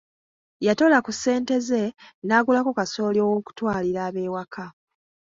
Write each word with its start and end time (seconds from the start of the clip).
Yatoola 0.65 0.99
ku 1.05 1.11
ssente 1.15 1.55
ze 1.67 1.83
n'agulako 2.27 2.71
kasooli 2.77 3.19
ow'okutwalalira 3.25 4.01
ab'ewaka. 4.09 4.65